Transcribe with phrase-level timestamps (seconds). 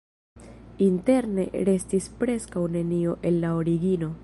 [0.85, 4.11] Interne restis preskaŭ nenio el la origino.